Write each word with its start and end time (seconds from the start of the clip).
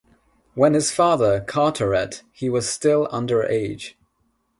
When 0.55 0.73
his 0.73 0.89
father 0.89 1.41
Carteret, 1.41 2.23
he 2.31 2.49
was 2.49 2.67
still 2.67 3.07
under 3.11 3.43
age. 3.43 3.95